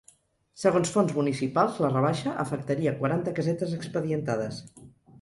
Segons 0.61 0.93
fonts 0.95 1.13
municipals, 1.17 1.77
la 1.85 1.93
rebaixa 1.93 2.35
afectaria 2.47 2.97
quaranta 3.05 3.37
casetes 3.43 3.81
expedientades. 3.81 4.63